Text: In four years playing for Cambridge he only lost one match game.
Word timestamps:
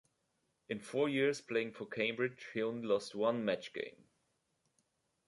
In 0.67 0.79
four 0.79 1.09
years 1.09 1.41
playing 1.41 1.73
for 1.73 1.85
Cambridge 1.85 2.47
he 2.55 2.63
only 2.63 2.87
lost 2.87 3.13
one 3.13 3.45
match 3.45 3.71
game. 3.71 4.05